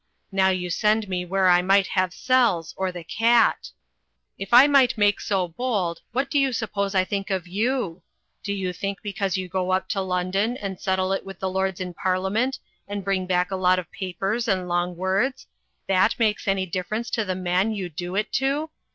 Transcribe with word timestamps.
Now 0.31 0.49
you 0.49 0.71
send 0.71 1.07
me 1.07 1.25
where 1.25 1.47
I 1.47 1.61
might 1.61 1.85
have 1.89 2.11
cells 2.11 2.73
or 2.75 2.91
the 2.91 3.03
Cat. 3.03 3.69
If 4.39 4.51
I 4.51 4.65
might 4.65 4.97
make 4.97 5.21
so 5.21 5.47
bold, 5.47 6.01
what 6.11 6.31
do 6.31 6.39
you 6.39 6.53
suppose 6.53 6.95
I 6.95 7.03
think 7.03 7.29
of 7.29 7.45
you? 7.47 8.01
Do 8.41 8.51
you 8.51 8.73
think 8.73 9.03
because 9.03 9.37
you 9.37 9.47
go 9.47 9.69
up 9.71 9.87
to 9.89 10.01
London 10.01 10.57
and 10.57 10.79
settle 10.79 11.13
it 11.13 11.23
with 11.23 11.43
lords 11.43 11.79
in 11.79 11.93
Parlia 11.93 12.31
ment 12.31 12.57
and 12.87 13.05
bring 13.05 13.27
back 13.27 13.51
a 13.51 13.55
lot 13.55 13.77
of 13.77 13.91
papers 13.91 14.47
and 14.47 14.67
long 14.67 14.97
words, 14.97 15.45
that 15.85 16.17
makes 16.17 16.47
any 16.47 16.65
difference 16.65 17.11
to 17.11 17.23
the 17.23 17.35
man 17.35 17.71
you 17.71 17.87
do 17.87 18.15
it 18.15 18.31
to? 18.33 18.71